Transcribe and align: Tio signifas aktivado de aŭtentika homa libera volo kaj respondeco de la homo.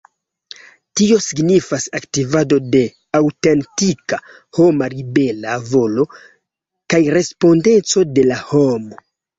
Tio 1.01 1.17
signifas 1.25 1.85
aktivado 1.99 2.59
de 2.77 2.81
aŭtentika 3.21 4.21
homa 4.61 4.91
libera 4.97 5.61
volo 5.71 6.11
kaj 6.17 7.05
respondeco 7.21 8.11
de 8.19 8.31
la 8.35 8.45
homo. 8.51 9.05